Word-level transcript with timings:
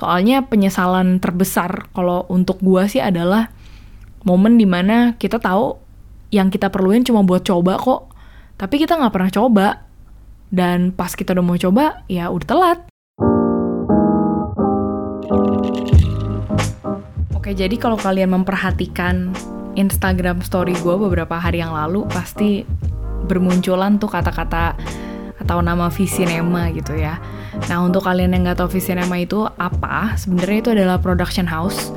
Soalnya 0.00 0.48
penyesalan 0.48 1.20
terbesar 1.20 1.92
kalau 1.92 2.24
untuk 2.32 2.56
gue 2.64 2.88
sih 2.88 3.04
adalah 3.04 3.52
momen 4.24 4.56
di 4.56 4.64
mana 4.64 5.12
kita 5.20 5.36
tahu 5.36 5.76
yang 6.32 6.48
kita 6.48 6.72
perluin 6.72 7.04
cuma 7.04 7.20
buat 7.20 7.44
coba 7.44 7.76
kok, 7.76 8.08
tapi 8.56 8.80
kita 8.80 8.96
nggak 8.96 9.12
pernah 9.12 9.28
coba. 9.28 9.66
Dan 10.48 10.96
pas 10.96 11.12
kita 11.12 11.36
udah 11.36 11.44
mau 11.44 11.60
coba, 11.60 12.00
ya 12.08 12.32
udah 12.32 12.48
telat. 12.48 12.78
Oke, 17.36 17.52
jadi 17.52 17.76
kalau 17.76 18.00
kalian 18.00 18.34
memperhatikan 18.40 19.36
Instagram 19.76 20.40
story 20.40 20.74
gue 20.80 20.96
beberapa 20.96 21.36
hari 21.36 21.60
yang 21.60 21.76
lalu, 21.76 22.08
pasti 22.08 22.64
bermunculan 23.28 24.00
tuh 24.00 24.08
kata-kata 24.08 24.80
atau 25.40 25.64
nama 25.64 25.88
Visinema 25.88 26.68
gitu 26.70 26.94
ya. 26.94 27.18
Nah 27.66 27.82
untuk 27.82 28.04
kalian 28.04 28.36
yang 28.36 28.46
nggak 28.46 28.60
tahu 28.60 28.78
Visinema 28.78 29.16
itu 29.18 29.48
apa, 29.56 30.14
sebenarnya 30.20 30.58
itu 30.60 30.70
adalah 30.76 30.96
production 31.00 31.48
house 31.48 31.90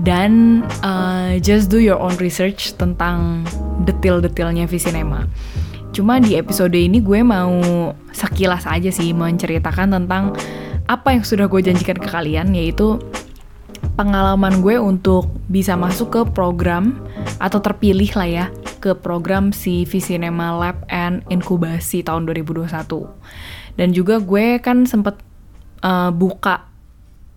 dan 0.00 0.60
uh, 0.80 1.36
just 1.40 1.68
do 1.68 1.80
your 1.80 2.00
own 2.00 2.16
research 2.18 2.74
tentang 2.80 3.44
detail-detailnya 3.84 4.64
Visinema. 4.64 5.28
Cuma 5.92 6.20
di 6.20 6.36
episode 6.36 6.76
ini 6.76 7.00
gue 7.00 7.24
mau 7.24 7.56
sekilas 8.12 8.68
aja 8.68 8.92
sih 8.92 9.16
menceritakan 9.16 9.96
tentang 9.96 10.36
apa 10.86 11.16
yang 11.16 11.24
sudah 11.24 11.48
gue 11.48 11.60
janjikan 11.64 11.96
ke 11.96 12.08
kalian 12.08 12.52
yaitu 12.52 13.00
pengalaman 13.96 14.60
gue 14.60 14.76
untuk 14.76 15.32
bisa 15.48 15.72
masuk 15.74 16.08
ke 16.12 16.20
program 16.36 17.00
atau 17.40 17.58
terpilih 17.64 18.12
lah 18.12 18.28
ya 18.28 18.46
ke 18.78 18.94
program 18.94 19.50
si 19.50 19.88
Visinema 19.88 20.54
Lab 20.54 20.84
and 20.92 21.24
Inkubasi 21.32 22.04
tahun 22.04 22.28
2021. 22.28 22.68
Dan 23.76 23.88
juga 23.92 24.20
gue 24.20 24.60
kan 24.60 24.84
sempet 24.88 25.20
uh, 25.84 26.12
buka 26.12 26.68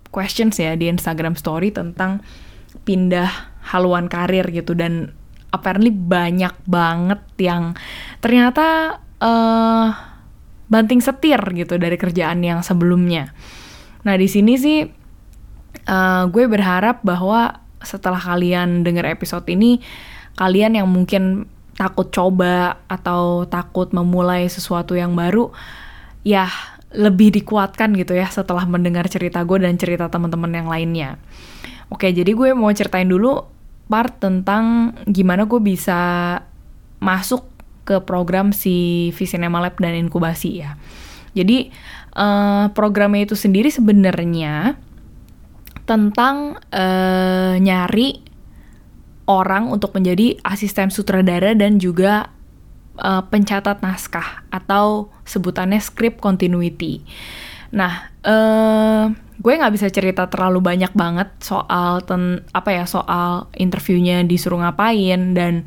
questions 0.10 0.58
ya 0.58 0.74
di 0.74 0.90
Instagram 0.90 1.38
story 1.38 1.70
tentang 1.70 2.22
pindah 2.84 3.30
haluan 3.70 4.10
karir 4.10 4.46
gitu 4.50 4.74
dan 4.74 5.14
apparently 5.54 5.94
banyak 5.94 6.54
banget 6.66 7.22
yang 7.42 7.74
ternyata 8.22 8.98
uh, 9.22 9.88
banting 10.70 11.02
setir 11.02 11.42
gitu 11.58 11.78
dari 11.82 11.98
kerjaan 11.98 12.46
yang 12.46 12.62
sebelumnya. 12.62 13.34
Nah 14.06 14.16
di 14.16 14.30
sini 14.30 14.54
sih 14.56 14.86
uh, 15.90 16.24
gue 16.30 16.46
berharap 16.46 17.02
bahwa 17.02 17.66
setelah 17.82 18.20
kalian 18.20 18.86
dengar 18.86 19.08
episode 19.08 19.48
ini 19.50 19.82
kalian 20.40 20.80
yang 20.80 20.88
mungkin 20.88 21.52
takut 21.76 22.08
coba 22.16 22.80
atau 22.88 23.44
takut 23.44 23.92
memulai 23.92 24.48
sesuatu 24.48 24.96
yang 24.96 25.12
baru 25.12 25.52
ya 26.24 26.48
lebih 26.96 27.36
dikuatkan 27.36 27.92
gitu 28.00 28.16
ya 28.16 28.32
setelah 28.32 28.64
mendengar 28.64 29.06
cerita 29.12 29.44
gue 29.44 29.60
dan 29.60 29.76
cerita 29.76 30.08
teman-teman 30.08 30.52
yang 30.56 30.68
lainnya. 30.72 31.20
Oke, 31.92 32.16
jadi 32.16 32.32
gue 32.32 32.56
mau 32.56 32.72
ceritain 32.72 33.08
dulu 33.08 33.44
part 33.92 34.16
tentang 34.22 34.96
gimana 35.12 35.44
gue 35.44 35.60
bisa 35.60 36.00
masuk 37.04 37.44
ke 37.84 38.00
program 38.06 38.54
si 38.54 39.10
Visinema 39.18 39.60
Lab 39.60 39.76
dan 39.82 39.98
inkubasi 39.98 40.62
ya. 40.62 40.80
Jadi 41.34 41.70
uh, 42.18 42.70
programnya 42.74 43.28
itu 43.28 43.36
sendiri 43.38 43.70
sebenarnya 43.70 44.78
tentang 45.90 46.58
uh, 46.70 47.54
nyari 47.58 48.29
orang 49.30 49.70
untuk 49.70 49.94
menjadi 49.94 50.42
asisten 50.42 50.90
sutradara 50.90 51.54
dan 51.54 51.78
juga 51.78 52.34
uh, 52.98 53.22
pencatat 53.30 53.86
naskah 53.86 54.50
atau 54.50 55.14
sebutannya 55.30 55.78
script 55.78 56.18
continuity. 56.18 57.06
Nah, 57.70 58.10
uh, 58.26 59.14
gue 59.40 59.54
nggak 59.54 59.74
bisa 59.78 59.88
cerita 59.94 60.26
terlalu 60.28 60.60
banyak 60.60 60.92
banget 60.98 61.30
soal 61.40 62.02
ten 62.04 62.44
apa 62.52 62.76
ya 62.76 62.84
soal 62.90 63.48
interviewnya 63.56 64.26
disuruh 64.26 64.60
ngapain 64.60 65.38
dan 65.38 65.64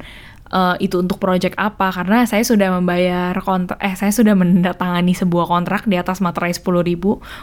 uh, 0.52 0.76
itu 0.76 1.00
untuk 1.00 1.16
project 1.16 1.56
apa 1.56 1.88
karena 1.88 2.28
saya 2.28 2.44
sudah 2.44 2.68
membayar 2.68 3.32
kontrak 3.40 3.80
eh 3.80 3.96
saya 3.96 4.12
sudah 4.12 4.36
menandatangani 4.36 5.16
sebuah 5.16 5.48
kontrak 5.48 5.88
di 5.88 5.96
atas 5.96 6.20
materai 6.20 6.52
10.000 6.52 6.68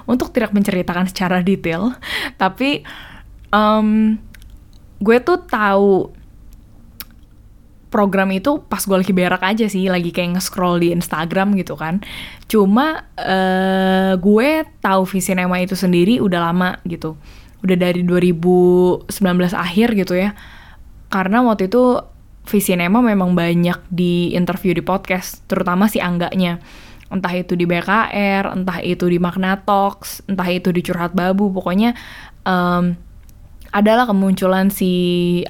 untuk 0.06 0.30
tidak 0.30 0.54
menceritakan 0.54 1.10
secara 1.10 1.42
detail 1.42 1.98
tapi 2.42 2.86
um, 3.50 4.22
gue 5.00 5.18
tuh 5.24 5.40
tahu 5.48 6.12
program 7.90 8.30
itu 8.30 8.62
pas 8.70 8.80
gue 8.86 8.94
lagi 8.94 9.14
berak 9.14 9.42
aja 9.42 9.66
sih, 9.66 9.90
lagi 9.90 10.14
kayak 10.14 10.38
nge-scroll 10.38 10.78
di 10.80 10.94
Instagram 10.94 11.58
gitu 11.58 11.74
kan. 11.74 12.00
Cuma 12.46 13.10
uh, 13.18 14.14
gue 14.16 14.50
tahu 14.80 15.04
Visinema 15.10 15.58
itu 15.60 15.74
sendiri 15.74 16.22
udah 16.22 16.54
lama 16.54 16.78
gitu. 16.86 17.18
Udah 17.66 17.76
dari 17.76 18.06
2019 18.06 19.10
akhir 19.52 19.98
gitu 19.98 20.14
ya. 20.16 20.38
Karena 21.10 21.42
waktu 21.42 21.68
itu 21.68 22.00
Visinema 22.46 23.02
memang 23.02 23.34
banyak 23.34 23.90
di 23.90 24.34
interview 24.38 24.74
di 24.74 24.86
podcast, 24.86 25.42
terutama 25.50 25.90
si 25.90 25.98
Angganya. 25.98 26.62
Entah 27.10 27.34
itu 27.34 27.58
di 27.58 27.66
BKR, 27.66 28.54
entah 28.54 28.86
itu 28.86 29.10
di 29.10 29.18
Magna 29.18 29.58
Talks, 29.58 30.22
entah 30.30 30.46
itu 30.46 30.70
di 30.70 30.86
Curhat 30.86 31.18
Babu, 31.18 31.50
pokoknya 31.50 31.98
um, 32.46 32.94
adalah 33.70 34.10
kemunculan 34.10 34.74
si 34.74 34.92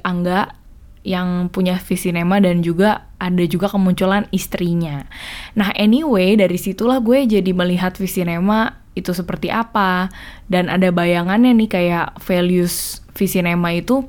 Angga 0.03 0.59
yang 1.07 1.47
punya 1.49 1.79
Visinema 1.79 2.43
dan 2.43 2.59
juga 2.59 3.07
ada 3.17 3.43
juga 3.47 3.71
kemunculan 3.71 4.27
istrinya. 4.35 5.07
Nah 5.55 5.71
anyway 5.75 6.35
dari 6.35 6.59
situlah 6.59 6.99
gue 6.99 7.23
jadi 7.25 7.51
melihat 7.55 7.95
Visinema 7.95 8.79
itu 8.93 9.15
seperti 9.15 9.47
apa 9.47 10.11
dan 10.51 10.67
ada 10.67 10.91
bayangannya 10.91 11.55
nih 11.55 11.69
kayak 11.71 12.07
values 12.19 12.99
Visinema 13.15 13.71
itu 13.71 14.03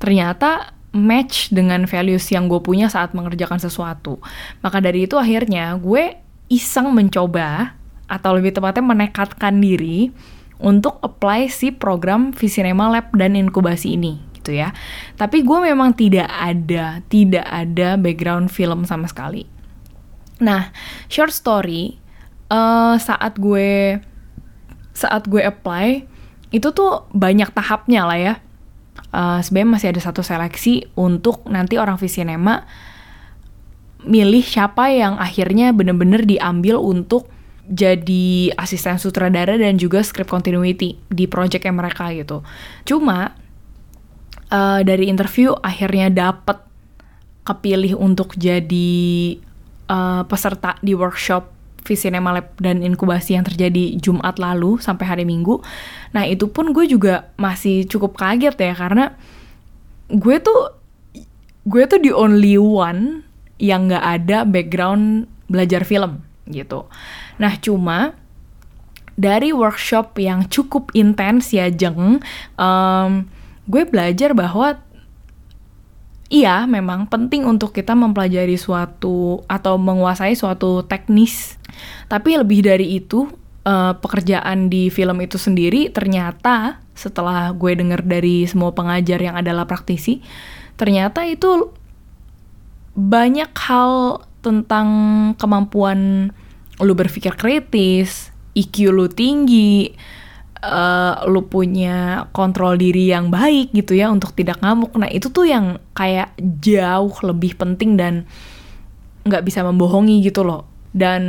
ternyata 0.00 0.72
match 0.90 1.54
dengan 1.54 1.86
values 1.86 2.26
yang 2.34 2.50
gue 2.50 2.58
punya 2.64 2.90
saat 2.90 3.14
mengerjakan 3.14 3.62
sesuatu. 3.62 4.18
Maka 4.64 4.82
dari 4.82 5.06
itu 5.06 5.14
akhirnya 5.20 5.76
gue 5.78 6.18
iseng 6.50 6.90
mencoba 6.90 7.78
atau 8.10 8.34
lebih 8.34 8.50
tepatnya 8.50 8.82
menekatkan 8.82 9.54
diri 9.62 10.10
untuk 10.60 11.00
apply 11.00 11.48
si 11.48 11.72
program 11.72 12.36
Visinema 12.36 12.92
Lab 12.92 13.12
dan 13.16 13.34
inkubasi 13.34 13.96
ini 13.96 14.20
gitu 14.40 14.56
ya. 14.56 14.72
Tapi 15.16 15.44
gue 15.44 15.58
memang 15.60 15.92
tidak 15.92 16.28
ada, 16.28 17.04
tidak 17.12 17.44
ada 17.44 18.00
background 18.00 18.48
film 18.48 18.88
sama 18.88 19.08
sekali. 19.08 19.44
Nah, 20.40 20.72
short 21.12 21.32
story, 21.36 22.00
uh, 22.48 22.96
saat 22.96 23.36
gue 23.36 24.00
saat 24.96 25.24
gue 25.28 25.40
apply 25.40 26.04
itu 26.50 26.68
tuh 26.72 27.08
banyak 27.12 27.52
tahapnya 27.52 28.04
lah 28.08 28.18
ya. 28.18 28.34
Uh, 29.10 29.40
Sebenarnya 29.40 29.70
masih 29.76 29.88
ada 29.96 30.00
satu 30.02 30.20
seleksi 30.20 30.88
untuk 30.96 31.44
nanti 31.48 31.80
orang 31.80 31.96
Visinema 31.96 32.68
milih 34.00 34.40
siapa 34.40 34.88
yang 34.88 35.20
akhirnya 35.20 35.76
bener-bener 35.76 36.24
diambil 36.24 36.80
untuk 36.80 37.28
jadi 37.70 38.50
asisten 38.58 38.98
sutradara 38.98 39.54
dan 39.54 39.78
juga 39.78 40.02
script 40.02 40.26
continuity 40.26 40.98
di 41.06 41.30
project 41.30 41.62
yang 41.62 41.78
mereka 41.78 42.10
gitu. 42.10 42.42
Cuma 42.82 43.30
uh, 44.50 44.80
dari 44.82 45.06
interview 45.06 45.54
akhirnya 45.62 46.10
dapet 46.10 46.58
kepilih 47.46 47.94
untuk 47.94 48.34
jadi 48.34 49.38
uh, 49.86 50.26
peserta 50.26 50.74
di 50.82 50.98
workshop 50.98 51.62
Visinema 51.80 52.36
Lab 52.36 52.58
dan 52.60 52.84
inkubasi 52.84 53.38
yang 53.38 53.46
terjadi 53.46 53.96
Jumat 53.96 54.36
lalu 54.36 54.76
sampai 54.82 55.06
hari 55.06 55.24
Minggu. 55.24 55.64
Nah 56.12 56.28
itu 56.28 56.50
pun 56.50 56.74
gue 56.76 56.84
juga 56.84 57.32
masih 57.40 57.88
cukup 57.88 58.18
kaget 58.20 58.58
ya 58.58 58.74
karena 58.76 59.16
gue 60.10 60.36
tuh 60.42 60.76
gue 61.64 61.82
tuh 61.86 62.02
the 62.02 62.12
only 62.12 62.58
one 62.60 63.24
yang 63.62 63.88
nggak 63.88 64.04
ada 64.04 64.44
background 64.44 65.30
belajar 65.48 65.86
film 65.86 66.29
gitu. 66.52 66.86
Nah 67.38 67.56
cuma 67.58 68.14
dari 69.20 69.52
workshop 69.52 70.16
yang 70.16 70.48
cukup 70.48 70.88
intens 70.96 71.52
ya 71.52 71.68
jeng, 71.68 72.24
um, 72.56 73.12
gue 73.68 73.82
belajar 73.84 74.32
bahwa 74.32 74.80
iya 76.32 76.64
memang 76.64 77.04
penting 77.10 77.44
untuk 77.44 77.74
kita 77.74 77.92
mempelajari 77.92 78.56
suatu 78.56 79.44
atau 79.44 79.76
menguasai 79.76 80.32
suatu 80.38 80.86
teknis. 80.86 81.60
Tapi 82.08 82.40
lebih 82.40 82.64
dari 82.64 82.96
itu, 82.96 83.28
uh, 83.68 83.92
pekerjaan 83.98 84.72
di 84.72 84.88
film 84.88 85.20
itu 85.20 85.36
sendiri 85.36 85.92
ternyata 85.92 86.80
setelah 86.96 87.52
gue 87.52 87.72
denger 87.76 88.04
dari 88.04 88.48
semua 88.48 88.72
pengajar 88.72 89.20
yang 89.20 89.36
adalah 89.36 89.64
praktisi, 89.68 90.20
ternyata 90.80 91.24
itu 91.28 91.72
banyak 92.96 93.52
hal 93.56 94.24
tentang 94.40 94.88
kemampuan 95.36 96.30
lu 96.80 96.92
berpikir 96.96 97.36
kritis, 97.36 98.32
IQ 98.56 98.90
lu 98.92 99.06
tinggi, 99.06 99.92
uh, 100.64 101.24
lu 101.28 101.44
punya 101.48 102.28
kontrol 102.32 102.76
diri 102.76 103.12
yang 103.12 103.28
baik 103.32 103.72
gitu 103.72 103.96
ya 103.96 104.12
untuk 104.12 104.32
tidak 104.36 104.60
ngamuk. 104.60 104.92
Nah 104.96 105.08
itu 105.08 105.28
tuh 105.32 105.48
yang 105.48 105.80
kayak 105.96 106.32
jauh 106.40 107.12
lebih 107.24 107.56
penting 107.56 107.96
dan 107.96 108.24
nggak 109.24 109.44
bisa 109.44 109.64
membohongi 109.64 110.24
gitu 110.24 110.44
loh. 110.44 110.64
Dan 110.90 111.22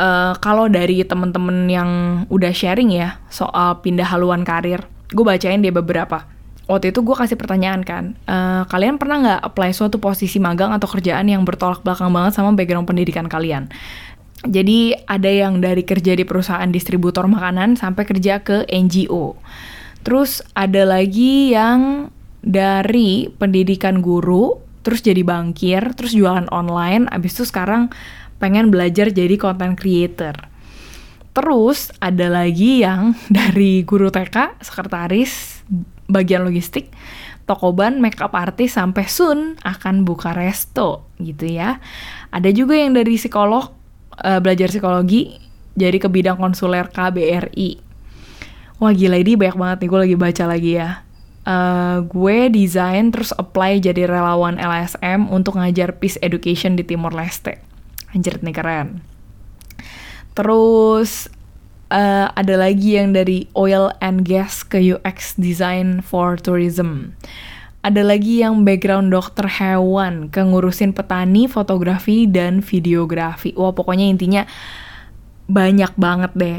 uh, 0.00 0.32
kalau 0.40 0.66
dari 0.68 1.04
temen-temen 1.04 1.68
yang 1.68 1.90
udah 2.32 2.52
sharing 2.52 2.90
ya 2.90 3.20
soal 3.28 3.80
pindah 3.84 4.08
haluan 4.08 4.42
karir, 4.42 4.84
gue 5.12 5.24
bacain 5.24 5.60
dia 5.60 5.72
beberapa. 5.72 6.33
Waktu 6.64 6.96
itu 6.96 7.04
gue 7.04 7.12
kasih 7.12 7.36
pertanyaan 7.36 7.84
kan, 7.84 8.16
uh, 8.24 8.64
kalian 8.72 8.96
pernah 8.96 9.20
nggak 9.20 9.40
apply 9.52 9.76
suatu 9.76 10.00
posisi 10.00 10.40
magang 10.40 10.72
atau 10.72 10.88
kerjaan 10.88 11.28
yang 11.28 11.44
bertolak 11.44 11.84
belakang 11.84 12.08
banget 12.08 12.40
sama 12.40 12.56
background 12.56 12.88
pendidikan 12.88 13.28
kalian? 13.28 13.68
Jadi 14.44 14.92
ada 15.08 15.28
yang 15.28 15.60
dari 15.60 15.84
kerja 15.84 16.16
di 16.16 16.24
perusahaan 16.24 16.68
distributor 16.68 17.24
makanan 17.28 17.76
sampai 17.76 18.04
kerja 18.04 18.40
ke 18.40 18.64
NGO. 18.68 19.36
Terus 20.04 20.44
ada 20.52 20.84
lagi 20.84 21.52
yang 21.52 22.12
dari 22.44 23.32
pendidikan 23.32 24.04
guru, 24.04 24.60
terus 24.84 25.00
jadi 25.00 25.24
bankir, 25.24 25.96
terus 25.96 26.12
jualan 26.12 26.44
online, 26.52 27.08
abis 27.08 27.40
itu 27.40 27.44
sekarang 27.48 27.88
pengen 28.36 28.68
belajar 28.68 29.08
jadi 29.08 29.36
content 29.40 29.80
creator. 29.80 30.36
Terus 31.32 31.88
ada 32.04 32.28
lagi 32.28 32.84
yang 32.84 33.16
dari 33.32 33.80
guru 33.80 34.12
TK, 34.12 34.60
sekretaris, 34.60 35.64
bagian 36.08 36.44
logistik, 36.44 36.92
toko 37.48 37.72
ban, 37.72 38.00
makeup 38.00 38.32
artist, 38.32 38.76
sampai 38.76 39.04
soon 39.08 39.56
akan 39.64 40.04
buka 40.04 40.32
resto 40.36 41.08
gitu 41.20 41.48
ya. 41.48 41.80
Ada 42.32 42.52
juga 42.52 42.76
yang 42.76 42.96
dari 42.96 43.16
psikolog, 43.16 43.72
uh, 44.20 44.40
belajar 44.40 44.68
psikologi 44.70 45.40
jadi 45.74 45.98
ke 45.98 46.08
bidang 46.08 46.38
konsuler 46.38 46.86
KBRI. 46.90 47.82
Wah 48.78 48.92
gila 48.94 49.18
ini 49.18 49.38
banyak 49.38 49.56
banget 49.58 49.78
nih 49.82 49.88
gue 49.90 50.00
lagi 50.00 50.16
baca 50.18 50.44
lagi 50.50 50.72
ya. 50.78 50.90
Uh, 51.44 52.00
gue 52.08 52.48
desain 52.48 53.12
terus 53.12 53.36
apply 53.36 53.76
jadi 53.76 54.08
relawan 54.08 54.56
LSM 54.56 55.28
untuk 55.28 55.60
ngajar 55.60 56.00
peace 56.00 56.16
education 56.24 56.74
di 56.74 56.82
Timor 56.88 57.12
Leste. 57.12 57.60
Anjir 58.16 58.40
nih 58.40 58.54
keren. 58.54 59.04
Terus 60.34 61.30
uh, 61.90 62.32
ada 62.32 62.54
lagi 62.56 62.96
yang 62.96 63.12
dari 63.12 63.50
oil 63.58 63.92
and 64.00 64.24
gas 64.28 64.62
ke 64.62 64.78
UX 64.80 65.34
design 65.36 66.00
for 66.04 66.38
tourism 66.38 67.16
ada 67.84 68.00
lagi 68.00 68.40
yang 68.40 68.64
background 68.64 69.12
dokter 69.12 69.44
hewan, 69.44 70.32
ke 70.32 70.40
ngurusin 70.40 70.96
petani, 70.96 71.44
fotografi, 71.44 72.24
dan 72.24 72.64
videografi. 72.64 73.52
Wah, 73.60 73.76
pokoknya 73.76 74.08
intinya 74.08 74.48
banyak 75.44 75.92
banget 76.00 76.32
deh. 76.32 76.58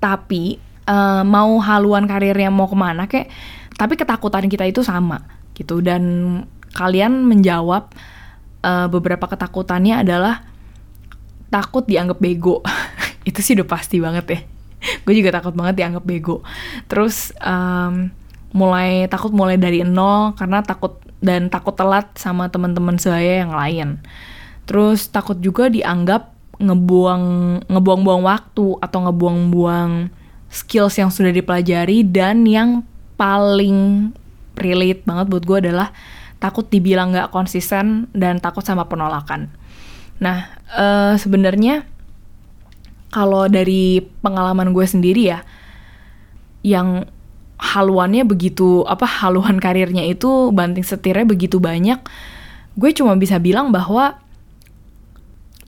Tapi, 0.00 0.56
uh, 0.88 1.28
mau 1.28 1.60
haluan 1.60 2.08
karirnya 2.08 2.48
mau 2.48 2.64
ke 2.64 2.72
mana 2.72 3.04
kayak, 3.04 3.28
tapi 3.76 4.00
ketakutan 4.00 4.48
kita 4.48 4.64
itu 4.64 4.80
sama 4.80 5.20
gitu. 5.52 5.84
Dan 5.84 6.40
kalian 6.72 7.20
menjawab 7.28 7.92
uh, 8.64 8.88
beberapa 8.88 9.28
ketakutannya 9.28 10.00
adalah 10.00 10.40
takut 11.52 11.84
dianggap 11.84 12.16
bego. 12.16 12.64
itu 13.28 13.44
sih 13.44 13.52
udah 13.60 13.68
pasti 13.68 14.00
banget 14.00 14.24
ya. 14.24 14.40
Gue 15.04 15.14
juga 15.14 15.34
takut 15.34 15.54
banget 15.54 15.82
dianggap 15.82 16.04
bego. 16.04 16.42
Terus, 16.90 17.30
um, 17.40 18.10
mulai 18.52 19.08
takut 19.08 19.32
mulai 19.32 19.56
dari 19.56 19.80
nol 19.80 20.36
karena 20.36 20.60
takut 20.60 21.00
dan 21.24 21.48
takut 21.48 21.72
telat 21.72 22.12
sama 22.20 22.52
teman-teman 22.52 23.00
saya 23.00 23.42
yang 23.42 23.52
lain. 23.56 24.02
Terus 24.68 25.08
takut 25.08 25.40
juga 25.40 25.72
dianggap 25.72 26.30
ngebuang 26.62 27.24
ngebuang-buang 27.66 28.22
waktu 28.22 28.78
atau 28.78 28.98
ngebuang-buang 29.08 30.12
skills 30.52 31.00
yang 31.00 31.08
sudah 31.08 31.32
dipelajari 31.32 32.04
dan 32.04 32.44
yang 32.44 32.84
paling 33.16 34.12
relate 34.54 35.02
banget 35.08 35.26
buat 35.32 35.44
gue 35.48 35.58
adalah 35.68 35.88
takut 36.38 36.68
dibilang 36.68 37.14
nggak 37.14 37.32
konsisten 37.32 38.10
dan 38.12 38.38
takut 38.42 38.62
sama 38.66 38.84
penolakan. 38.86 39.48
Nah, 40.20 40.52
uh, 40.74 41.14
sebenarnya 41.16 41.88
kalau 43.12 43.46
dari 43.46 44.00
pengalaman 44.24 44.72
gue 44.72 44.86
sendiri 44.88 45.36
ya, 45.36 45.44
yang 46.64 47.04
haluannya 47.62 48.26
begitu 48.26 48.82
apa 48.88 49.06
haluan 49.06 49.62
karirnya 49.62 50.02
itu 50.02 50.50
banting 50.50 50.82
setirnya 50.82 51.22
begitu 51.22 51.62
banyak 51.62 52.02
gue 52.74 52.90
cuma 52.90 53.14
bisa 53.14 53.38
bilang 53.38 53.70
bahwa 53.70 54.18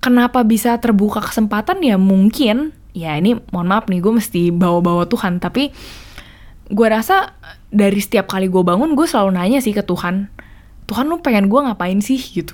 kenapa 0.02 0.42
bisa 0.42 0.74
terbuka 0.82 1.22
kesempatan 1.22 1.78
ya 1.86 1.94
mungkin 1.94 2.74
ya 2.98 3.14
ini 3.14 3.38
mohon 3.54 3.70
maaf 3.70 3.86
nih 3.86 4.02
gue 4.02 4.10
mesti 4.10 4.50
bawa-bawa 4.50 5.06
Tuhan 5.06 5.38
tapi 5.38 5.70
gue 6.66 6.86
rasa 6.90 7.38
dari 7.70 8.02
setiap 8.02 8.26
kali 8.26 8.50
gue 8.50 8.62
bangun 8.66 8.98
gue 8.98 9.06
selalu 9.06 9.38
nanya 9.38 9.62
sih 9.62 9.70
ke 9.70 9.86
Tuhan 9.86 10.34
Tuhan 10.84 11.08
lu 11.08 11.20
pengen 11.24 11.48
gue 11.48 11.60
ngapain 11.64 11.98
sih? 12.04 12.20
gitu. 12.20 12.52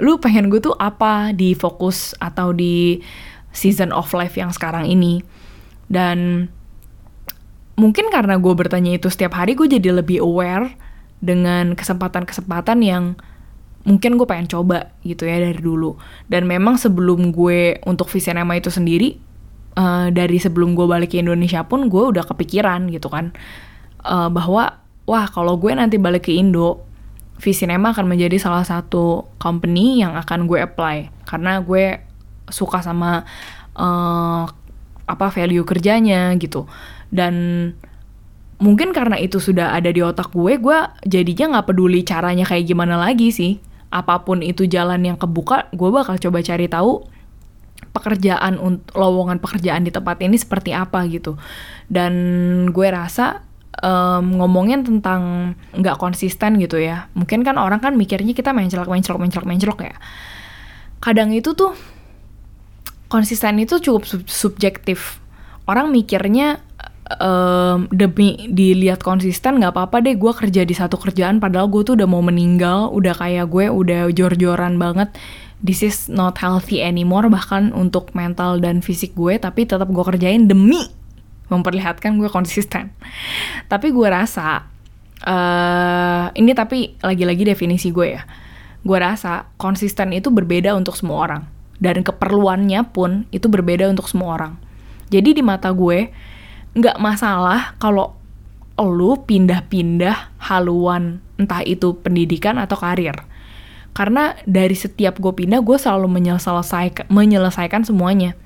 Lu 0.00 0.16
pengen 0.18 0.48
gue 0.48 0.60
tuh 0.60 0.72
apa? 0.76 1.36
Di 1.36 1.52
fokus 1.52 2.16
atau 2.16 2.56
di 2.56 2.98
season 3.52 3.92
of 3.92 4.10
life 4.16 4.34
yang 4.34 4.50
sekarang 4.50 4.88
ini. 4.88 5.22
Dan 5.88 6.48
mungkin 7.76 8.08
karena 8.12 8.36
gue 8.36 8.54
bertanya 8.56 8.96
itu 8.96 9.08
setiap 9.08 9.36
hari 9.36 9.56
gue 9.56 9.68
jadi 9.68 9.92
lebih 9.92 10.20
aware 10.20 10.72
dengan 11.22 11.78
kesempatan-kesempatan 11.78 12.78
yang 12.82 13.14
mungkin 13.82 14.14
gue 14.14 14.26
pengen 14.26 14.50
coba 14.50 14.94
gitu 15.06 15.26
ya 15.28 15.38
dari 15.38 15.58
dulu. 15.58 15.96
Dan 16.26 16.50
memang 16.50 16.78
sebelum 16.78 17.30
gue 17.30 17.78
untuk 17.86 18.10
Visinema 18.10 18.58
itu 18.58 18.70
sendiri 18.70 19.18
uh, 19.78 20.08
dari 20.10 20.38
sebelum 20.38 20.74
gue 20.74 20.86
balik 20.86 21.14
ke 21.14 21.22
Indonesia 21.22 21.62
pun 21.66 21.86
gue 21.86 22.02
udah 22.16 22.24
kepikiran 22.26 22.90
gitu 22.90 23.10
kan. 23.10 23.34
Uh, 24.02 24.26
bahwa 24.26 24.82
wah 25.06 25.26
kalau 25.30 25.54
gue 25.58 25.70
nanti 25.74 25.98
balik 25.98 26.26
ke 26.26 26.34
Indo 26.34 26.82
Visinema 27.42 27.90
akan 27.90 28.06
menjadi 28.06 28.38
salah 28.38 28.62
satu 28.62 29.26
company 29.42 29.98
yang 29.98 30.14
akan 30.14 30.46
gue 30.46 30.62
apply. 30.62 31.26
Karena 31.26 31.58
gue 31.58 31.98
suka 32.52 32.84
sama 32.84 33.24
uh, 33.74 34.44
apa 35.08 35.26
value 35.32 35.64
kerjanya 35.66 36.30
gitu. 36.38 36.68
Dan 37.08 37.34
mungkin 38.62 38.94
karena 38.94 39.18
itu 39.18 39.42
sudah 39.42 39.74
ada 39.74 39.90
di 39.90 39.98
otak 39.98 40.30
gue 40.30 40.54
gue 40.60 40.78
jadinya 41.02 41.58
nggak 41.58 41.74
peduli 41.74 42.06
caranya 42.06 42.46
kayak 42.46 42.68
gimana 42.68 43.00
lagi 43.00 43.34
sih. 43.34 43.58
Apa 43.92 44.24
pun 44.24 44.40
itu 44.40 44.64
jalan 44.64 45.04
yang 45.04 45.18
kebuka 45.20 45.68
gue 45.74 45.88
bakal 45.92 46.16
coba 46.16 46.40
cari 46.40 46.70
tahu 46.70 47.04
pekerjaan 47.92 48.56
untuk 48.56 48.96
lowongan 48.96 49.36
pekerjaan 49.36 49.84
di 49.84 49.92
tempat 49.92 50.16
ini 50.24 50.40
seperti 50.40 50.72
apa 50.72 51.04
gitu. 51.12 51.36
Dan 51.92 52.14
gue 52.72 52.88
rasa 52.88 53.44
um, 53.84 54.40
ngomongin 54.40 54.80
tentang 54.80 55.52
nggak 55.76 56.00
konsisten 56.00 56.56
gitu 56.56 56.80
ya. 56.80 57.12
Mungkin 57.12 57.44
kan 57.44 57.60
orang 57.60 57.84
kan 57.84 57.92
mikirnya 57.98 58.32
kita 58.32 58.56
mencelok 58.56 58.88
mencelok 58.88 59.20
mencelok 59.20 59.46
mencelok 59.48 59.80
ya. 59.92 59.96
Kadang 61.04 61.34
itu 61.36 61.52
tuh 61.52 61.76
konsisten 63.12 63.60
itu 63.60 63.76
cukup 63.76 64.08
sub 64.08 64.24
subjektif. 64.24 65.20
Orang 65.68 65.92
mikirnya 65.92 66.64
um, 67.20 67.84
demi 67.92 68.48
dilihat 68.48 69.04
konsisten 69.04 69.60
nggak 69.60 69.76
apa-apa 69.76 70.00
deh 70.00 70.16
gue 70.16 70.32
kerja 70.32 70.64
di 70.64 70.72
satu 70.72 70.96
kerjaan 70.96 71.36
padahal 71.36 71.68
gue 71.68 71.84
tuh 71.84 71.94
udah 72.00 72.08
mau 72.08 72.24
meninggal 72.24 72.88
udah 72.88 73.12
kayak 73.12 73.52
gue 73.52 73.68
udah 73.68 74.08
jor-joran 74.16 74.80
banget. 74.80 75.12
This 75.62 75.84
is 75.84 76.08
not 76.10 76.40
healthy 76.40 76.80
anymore 76.80 77.28
bahkan 77.28 77.70
untuk 77.76 78.16
mental 78.16 78.58
dan 78.58 78.80
fisik 78.80 79.12
gue 79.12 79.36
tapi 79.36 79.68
tetap 79.68 79.86
gue 79.92 80.04
kerjain 80.08 80.48
demi 80.48 80.88
memperlihatkan 81.52 82.16
gue 82.16 82.32
konsisten. 82.32 82.96
Tapi 83.72 83.92
gue 83.92 84.08
rasa 84.08 84.64
uh, 85.20 86.32
ini 86.32 86.56
tapi 86.56 86.96
lagi-lagi 87.04 87.44
definisi 87.44 87.92
gue 87.92 88.08
ya. 88.16 88.24
Gue 88.80 88.96
rasa 88.96 89.52
konsisten 89.60 90.16
itu 90.16 90.32
berbeda 90.32 90.72
untuk 90.72 90.96
semua 90.96 91.18
orang 91.20 91.51
dan 91.82 92.06
keperluannya 92.06 92.94
pun 92.94 93.26
itu 93.34 93.50
berbeda 93.50 93.90
untuk 93.90 94.06
semua 94.06 94.38
orang. 94.38 94.54
Jadi 95.10 95.34
di 95.34 95.42
mata 95.42 95.74
gue 95.74 96.14
nggak 96.78 96.96
masalah 97.02 97.74
kalau 97.82 98.14
lu 98.82 99.14
pindah-pindah 99.26 100.42
haluan 100.42 101.22
entah 101.38 101.62
itu 101.66 101.98
pendidikan 101.98 102.56
atau 102.62 102.78
karir. 102.78 103.14
Karena 103.92 104.32
dari 104.48 104.72
setiap 104.72 105.20
gue 105.20 105.34
pindah 105.36 105.60
gue 105.60 105.76
selalu 105.76 106.08
menyelesaikan 106.08 107.10
menyelesaikan 107.12 107.82
semuanya. 107.84 108.38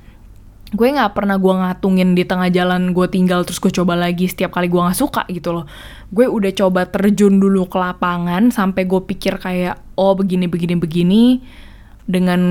Gue 0.74 0.90
nggak 0.90 1.14
pernah 1.14 1.38
gue 1.38 1.54
ngatungin 1.54 2.18
di 2.18 2.26
tengah 2.26 2.50
jalan 2.50 2.90
gue 2.90 3.06
tinggal 3.06 3.46
terus 3.46 3.62
gue 3.62 3.70
coba 3.70 3.94
lagi 3.94 4.26
setiap 4.26 4.50
kali 4.50 4.66
gue 4.66 4.80
nggak 4.80 4.98
suka 4.98 5.22
gitu 5.30 5.54
loh. 5.54 5.64
Gue 6.10 6.26
udah 6.26 6.50
coba 6.50 6.90
terjun 6.90 7.38
dulu 7.38 7.70
ke 7.70 7.78
lapangan 7.78 8.50
sampai 8.50 8.82
gue 8.84 9.00
pikir 9.06 9.38
kayak 9.38 9.78
oh 9.94 10.18
begini 10.18 10.50
begini 10.50 10.74
begini. 10.74 11.22
Dengan 12.06 12.42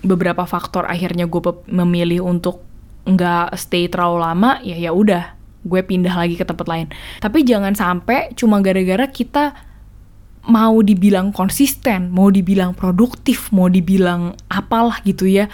beberapa 0.00 0.44
faktor 0.48 0.88
akhirnya 0.88 1.28
gue 1.28 1.40
memilih 1.68 2.24
untuk 2.24 2.64
nggak 3.04 3.56
stay 3.56 3.88
terlalu 3.88 4.18
lama 4.20 4.50
ya 4.60 4.76
ya 4.76 4.92
udah 4.92 5.36
gue 5.60 5.80
pindah 5.84 6.16
lagi 6.16 6.40
ke 6.40 6.44
tempat 6.44 6.66
lain. 6.68 6.88
Tapi 7.20 7.44
jangan 7.44 7.76
sampai 7.76 8.32
cuma 8.32 8.64
gara-gara 8.64 9.04
kita 9.08 9.52
mau 10.48 10.80
dibilang 10.80 11.36
konsisten 11.36 12.08
mau 12.08 12.32
dibilang 12.32 12.72
produktif 12.72 13.52
mau 13.52 13.68
dibilang 13.68 14.32
apalah 14.48 15.04
gitu 15.04 15.28
ya 15.28 15.52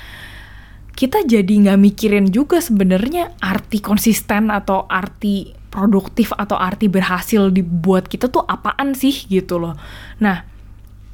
kita 0.94 1.26
jadi 1.26 1.66
nggak 1.66 1.80
mikirin 1.82 2.26
juga 2.30 2.62
sebenarnya 2.62 3.34
arti 3.42 3.82
konsisten 3.82 4.48
atau 4.48 4.86
arti 4.88 5.52
produktif 5.68 6.32
atau 6.32 6.56
arti 6.56 6.88
berhasil 6.88 7.52
dibuat 7.52 8.08
kita 8.08 8.32
tuh 8.32 8.46
apaan 8.48 8.96
sih 8.96 9.28
gitu 9.28 9.60
loh. 9.60 9.76
Nah 10.22 10.46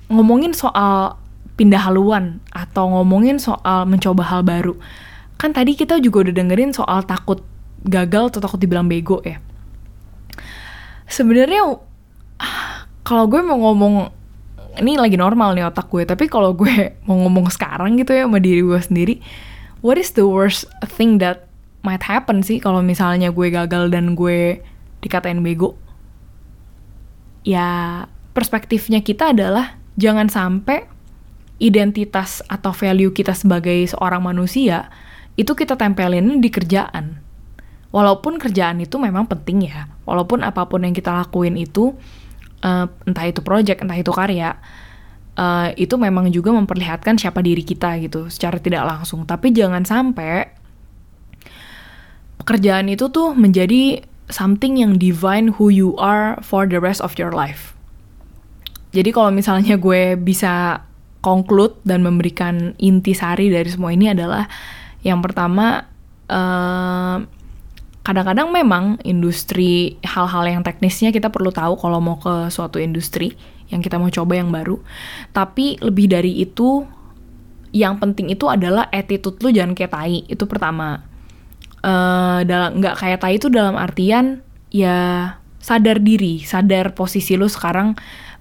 ngomongin 0.07 0.55
soal 0.55 1.19
pindah 1.59 1.85
haluan 1.85 2.41
atau 2.53 2.89
ngomongin 2.89 3.37
soal 3.37 3.85
mencoba 3.85 4.25
hal 4.25 4.43
baru 4.43 4.75
kan 5.43 5.51
tadi 5.51 5.75
kita 5.75 5.99
juga 5.99 6.31
udah 6.31 6.35
dengerin 6.39 6.71
soal 6.71 7.03
takut 7.03 7.43
gagal 7.83 8.31
atau 8.31 8.39
takut 8.39 8.63
dibilang 8.63 8.87
bego 8.87 9.19
ya. 9.27 9.43
Sebenarnya 11.11 11.67
kalau 13.03 13.27
gue 13.27 13.43
mau 13.43 13.59
ngomong 13.59 14.07
ini 14.79 14.95
lagi 14.95 15.19
normal 15.19 15.59
nih 15.59 15.67
otak 15.67 15.91
gue, 15.91 16.07
tapi 16.07 16.31
kalau 16.31 16.55
gue 16.55 16.95
mau 17.11 17.19
ngomong 17.27 17.51
sekarang 17.51 17.99
gitu 17.99 18.15
ya 18.15 18.31
sama 18.31 18.39
diri 18.39 18.63
gue 18.63 18.79
sendiri, 18.79 19.15
what 19.83 19.99
is 19.99 20.15
the 20.15 20.23
worst 20.23 20.71
thing 20.95 21.19
that 21.19 21.51
might 21.83 22.07
happen 22.07 22.47
sih 22.47 22.63
kalau 22.63 22.79
misalnya 22.79 23.35
gue 23.35 23.51
gagal 23.51 23.91
dan 23.91 24.15
gue 24.15 24.63
dikatain 25.03 25.43
bego? 25.43 25.75
Ya, 27.43 28.07
perspektifnya 28.31 29.03
kita 29.03 29.35
adalah 29.35 29.75
jangan 29.99 30.31
sampai 30.31 30.87
identitas 31.63 32.43
atau 32.51 32.75
value 32.75 33.15
kita 33.15 33.39
sebagai 33.39 33.87
seorang 33.87 34.19
manusia 34.19 34.91
itu 35.39 35.55
kita 35.55 35.79
tempelin 35.79 36.43
di 36.43 36.51
kerjaan. 36.51 37.23
Walaupun 37.95 38.43
kerjaan 38.43 38.83
itu 38.83 38.99
memang 38.99 39.31
penting 39.31 39.71
ya, 39.71 39.87
walaupun 40.03 40.43
apa 40.43 40.67
pun 40.67 40.83
yang 40.83 40.97
kita 40.97 41.13
lakuin 41.13 41.55
itu 41.61 41.95
uh, 42.65 42.87
entah 43.07 43.27
itu 43.29 43.45
project, 43.45 43.85
entah 43.85 44.01
itu 44.01 44.11
karya, 44.11 44.59
uh, 45.37 45.71
itu 45.77 45.95
memang 46.01 46.33
juga 46.33 46.51
memperlihatkan 46.57 47.21
siapa 47.21 47.45
diri 47.45 47.63
kita 47.63 48.01
gitu 48.03 48.33
secara 48.33 48.59
tidak 48.59 48.89
langsung. 48.89 49.29
Tapi 49.29 49.53
jangan 49.53 49.85
sampai 49.85 50.51
pekerjaan 52.41 52.89
itu 52.89 53.13
tuh 53.13 53.37
menjadi 53.37 54.03
something 54.33 54.81
yang 54.81 54.97
divine 54.97 55.55
who 55.61 55.69
you 55.69 55.93
are 56.01 56.41
for 56.41 56.65
the 56.65 56.81
rest 56.81 57.05
of 57.05 57.15
your 57.21 57.31
life. 57.31 57.77
Jadi 58.93 59.13
kalau 59.13 59.33
misalnya 59.33 59.77
gue 59.77 60.17
bisa 60.17 60.85
conclude 61.23 61.79
dan 61.87 62.03
memberikan 62.03 62.75
intisari 62.83 63.49
dari 63.49 63.71
semua 63.71 63.95
ini 63.95 64.11
adalah 64.11 64.51
yang 65.07 65.23
pertama 65.23 65.87
uh, 66.27 67.23
kadang-kadang 68.03 68.51
memang 68.51 68.99
industri 69.07 69.97
hal-hal 70.03 70.43
yang 70.43 70.63
teknisnya 70.67 71.15
kita 71.15 71.31
perlu 71.31 71.55
tahu 71.55 71.79
kalau 71.79 72.03
mau 72.03 72.19
ke 72.19 72.51
suatu 72.51 72.83
industri 72.83 73.39
yang 73.71 73.81
kita 73.81 73.97
mau 73.97 74.13
coba 74.13 74.37
yang 74.37 74.53
baru. 74.53 74.77
Tapi 75.33 75.81
lebih 75.81 76.13
dari 76.13 76.45
itu, 76.45 76.85
yang 77.73 77.97
penting 77.97 78.29
itu 78.29 78.45
adalah 78.51 78.91
attitude 78.93 79.41
lu 79.41 79.49
jangan 79.49 79.73
kayak 79.73 79.93
tai. 79.97 80.29
Itu 80.29 80.45
pertama. 80.45 81.09
Uh, 81.83 82.47
dalam 82.47 82.79
nggak 82.79 82.95
kayak 82.95 83.19
tai 83.19 83.43
itu 83.43 83.51
dalam 83.51 83.75
artian 83.75 84.45
ya 84.71 85.35
sadar 85.59 85.99
diri, 85.99 86.43
sadar 86.43 86.95
posisi 86.95 87.35
lu 87.35 87.51
sekarang 87.51 87.99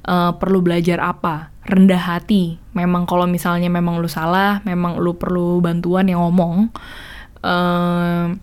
uh, 0.08 0.38
perlu 0.38 0.64
belajar 0.64 1.02
apa, 1.02 1.52
rendah 1.66 2.02
hati. 2.02 2.58
Memang 2.78 3.10
kalau 3.10 3.26
misalnya 3.26 3.68
memang 3.68 4.00
lu 4.00 4.08
salah, 4.08 4.64
memang 4.64 5.02
lu 5.02 5.18
perlu 5.18 5.60
bantuan 5.60 6.08
yang 6.10 6.22
ngomong. 6.22 6.70
Uh, 7.42 8.38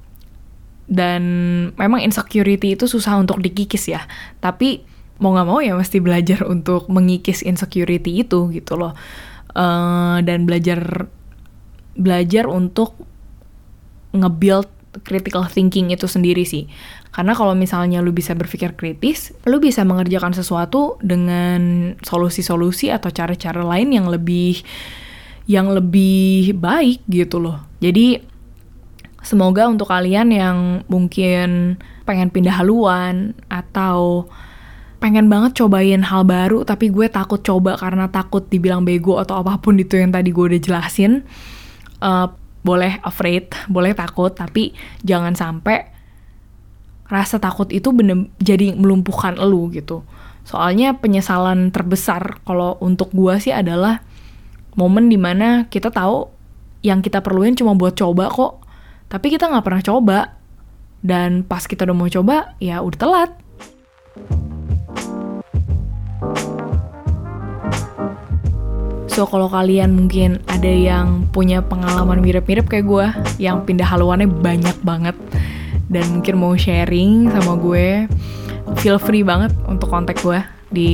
dan 0.88 1.22
memang 1.76 2.00
insecurity 2.00 2.72
itu 2.72 2.88
susah 2.88 3.20
untuk 3.20 3.44
dikikis 3.44 3.92
ya 3.92 4.08
tapi 4.40 4.80
mau 5.20 5.36
nggak 5.36 5.46
mau 5.46 5.60
ya 5.60 5.76
mesti 5.76 6.00
belajar 6.00 6.48
untuk 6.48 6.88
mengikis 6.88 7.44
insecurity 7.44 8.24
itu 8.24 8.48
gitu 8.56 8.80
loh 8.80 8.96
uh, 9.52 10.18
dan 10.24 10.48
belajar 10.48 11.12
belajar 11.92 12.48
untuk 12.48 12.96
nge-build 14.16 14.70
critical 15.04 15.46
thinking 15.46 15.90
itu 15.94 16.06
sendiri 16.06 16.42
sih. 16.46 16.70
Karena 17.10 17.32
kalau 17.32 17.56
misalnya 17.56 17.98
lu 18.04 18.12
bisa 18.14 18.36
berpikir 18.36 18.76
kritis 18.78 19.32
lu 19.48 19.58
bisa 19.58 19.82
mengerjakan 19.82 20.36
sesuatu 20.36 21.00
dengan 21.00 21.92
solusi-solusi 22.04 22.92
atau 22.92 23.08
cara-cara 23.08 23.64
lain 23.64 23.94
yang 23.94 24.06
lebih 24.06 24.62
yang 25.48 25.72
lebih 25.72 26.54
baik 26.58 27.02
gitu 27.08 27.40
loh. 27.40 27.64
Jadi 27.80 28.38
Semoga 29.18 29.66
untuk 29.66 29.90
kalian 29.90 30.30
yang 30.30 30.86
mungkin 30.86 31.76
pengen 32.06 32.30
pindah 32.30 32.54
haluan 32.62 33.34
atau 33.50 34.30
pengen 35.04 35.26
banget 35.26 35.58
cobain 35.58 36.02
hal 36.02 36.24
baru 36.26 36.64
tapi 36.64 36.90
gue 36.90 37.06
takut 37.10 37.38
coba 37.42 37.78
karena 37.78 38.10
takut 38.10 38.46
dibilang 38.46 38.82
bego 38.82 39.18
atau 39.18 39.42
apa 39.42 39.58
pun 39.62 39.78
itu 39.78 39.94
yang 39.94 40.10
tadi 40.10 40.34
gue 40.34 40.44
udah 40.54 40.62
jelasin 40.62 41.22
uh, 42.02 42.32
boleh 42.62 42.98
afraid 43.02 43.50
boleh 43.66 43.94
takut 43.94 44.34
tapi 44.34 44.74
jangan 45.02 45.34
sampai 45.34 45.88
rasa 47.08 47.40
takut 47.40 47.72
itu 47.72 47.88
bener 47.94 48.28
jadi 48.38 48.76
melumpuhkan 48.76 49.40
elu 49.40 49.72
gitu 49.72 50.04
soalnya 50.44 50.96
penyesalan 50.96 51.72
terbesar 51.72 52.40
kalau 52.44 52.76
untuk 52.80 53.12
gue 53.12 53.36
sih 53.40 53.52
adalah 53.52 54.04
momen 54.76 55.08
di 55.08 55.16
mana 55.16 55.68
kita 55.68 55.88
tahu 55.88 56.28
yang 56.84 57.02
kita 57.02 57.24
perluin 57.24 57.56
cuma 57.56 57.74
buat 57.74 57.96
coba 57.96 58.28
kok 58.30 58.68
tapi 59.08 59.32
kita 59.32 59.48
nggak 59.48 59.64
pernah 59.64 59.82
coba. 59.82 60.18
Dan 60.98 61.46
pas 61.46 61.64
kita 61.64 61.88
udah 61.88 61.96
mau 61.96 62.10
coba, 62.10 62.58
ya 62.60 62.84
udah 62.84 62.98
telat. 62.98 63.30
So 69.18 69.26
kalau 69.26 69.50
kalian 69.50 69.98
mungkin 69.98 70.38
ada 70.46 70.70
yang 70.70 71.26
punya 71.34 71.58
pengalaman 71.58 72.22
mirip-mirip 72.22 72.70
kayak 72.70 72.86
gue, 72.86 73.06
yang 73.42 73.66
pindah 73.66 73.82
haluannya 73.82 74.30
banyak 74.30 74.78
banget, 74.86 75.18
dan 75.90 76.06
mungkin 76.14 76.38
mau 76.38 76.54
sharing 76.54 77.26
sama 77.26 77.58
gue, 77.58 78.06
feel 78.78 78.94
free 78.94 79.26
banget 79.26 79.50
untuk 79.66 79.90
kontak 79.90 80.22
gue 80.22 80.38
di 80.70 80.92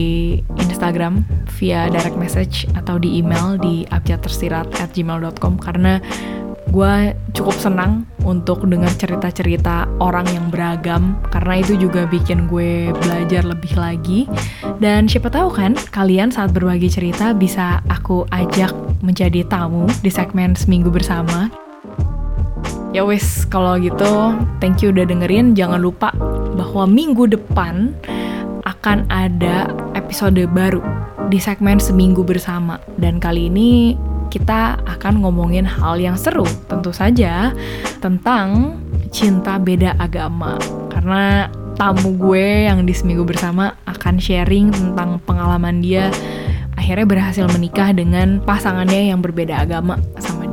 Instagram 0.56 1.20
via 1.60 1.92
direct 1.92 2.16
message 2.16 2.64
atau 2.72 2.96
di 2.96 3.20
email 3.20 3.60
di 3.60 3.84
abjadtersirat@gmail.com 3.92 5.60
karena 5.60 6.00
gue 6.72 6.92
cukup 7.36 7.56
senang 7.60 8.08
untuk 8.24 8.64
dengar 8.66 8.90
cerita-cerita 8.96 9.86
orang 10.00 10.24
yang 10.32 10.48
beragam 10.48 11.14
karena 11.30 11.60
itu 11.60 11.76
juga 11.76 12.08
bikin 12.08 12.48
gue 12.48 12.90
belajar 13.04 13.44
lebih 13.44 13.72
lagi. 13.76 14.26
Dan 14.80 15.06
siapa 15.06 15.28
tahu 15.28 15.52
kan 15.52 15.76
kalian 15.92 16.32
saat 16.32 16.50
berbagi 16.50 16.88
cerita 16.88 17.36
bisa 17.36 17.84
aku 17.92 18.24
ajak 18.32 18.72
menjadi 19.04 19.44
tamu 19.46 19.86
di 20.00 20.10
segmen 20.10 20.56
seminggu 20.56 20.88
bersama. 20.88 21.52
Ya 22.94 23.02
wis 23.02 23.44
kalau 23.50 23.74
gitu 23.76 24.32
thank 24.62 24.80
you 24.80 24.94
udah 24.94 25.04
dengerin. 25.04 25.52
Jangan 25.52 25.82
lupa 25.82 26.14
bahwa 26.54 26.88
minggu 26.88 27.26
depan 27.28 27.92
akan 28.64 29.04
ada 29.12 29.68
episode 29.92 30.40
baru 30.54 30.80
di 31.28 31.42
segmen 31.42 31.82
seminggu 31.82 32.22
bersama. 32.22 32.78
Dan 32.96 33.18
kali 33.18 33.50
ini 33.50 33.98
kita 34.34 34.82
akan 34.82 35.22
ngomongin 35.22 35.62
hal 35.62 35.94
yang 36.02 36.18
seru, 36.18 36.42
tentu 36.66 36.90
saja 36.90 37.54
tentang 38.02 38.74
cinta 39.14 39.62
beda 39.62 39.94
agama. 39.94 40.58
Karena 40.90 41.46
tamu 41.78 42.18
gue 42.18 42.66
yang 42.66 42.82
di 42.82 42.90
seminggu 42.90 43.22
bersama 43.22 43.78
akan 43.86 44.18
sharing 44.18 44.74
tentang 44.74 45.22
pengalaman 45.22 45.78
dia 45.78 46.10
akhirnya 46.74 47.06
berhasil 47.06 47.46
menikah 47.50 47.94
dengan 47.94 48.42
pasangannya 48.42 49.14
yang 49.14 49.22
berbeda 49.22 49.62
agama 49.62 49.98
sama 50.18 50.43